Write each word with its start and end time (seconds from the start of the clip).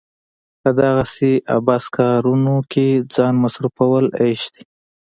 په 0.61 0.69
دغسې 0.81 1.31
عبث 1.55 1.83
کارونو 1.97 2.55
کې 2.71 2.87
ځان 3.13 3.33
مصرفول 3.43 4.05
عيش 4.21 4.41
دی. 4.53 4.63